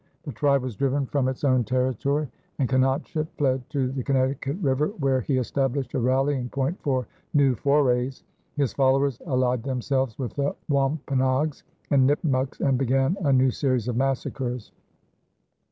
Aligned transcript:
The 0.23 0.31
tribe 0.31 0.63
was 0.63 0.75
driven 0.75 1.05
from 1.05 1.27
its 1.27 1.43
own 1.43 1.63
territory, 1.63 2.27
and 2.57 2.67
Canonchet 2.67 3.27
fled 3.37 3.61
to 3.69 3.91
the 3.91 4.01
Connecticut 4.01 4.57
River, 4.59 4.87
where 4.97 5.21
he 5.21 5.37
established 5.37 5.93
a 5.93 5.99
rallying 5.99 6.49
point 6.49 6.81
for 6.81 7.05
new 7.35 7.53
forays. 7.53 8.23
His 8.55 8.73
followers 8.73 9.21
allied 9.27 9.61
themselves 9.61 10.17
with 10.17 10.33
the 10.35 10.55
Wampanoags 10.69 11.63
and 11.91 12.07
Nipmucks 12.07 12.59
and 12.61 12.79
began 12.79 13.15
a 13.23 13.31
new 13.31 13.51
series 13.51 13.87
of 13.87 13.95
massacres. 13.95 14.71